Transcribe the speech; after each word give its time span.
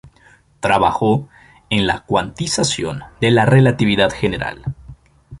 Trabajó 0.61 1.29
en 1.69 1.85
la 1.85 1.99
cuantización 2.05 3.03
de 3.19 3.29
la 3.29 3.45
relatividad 3.45 4.09
general. 4.09 4.63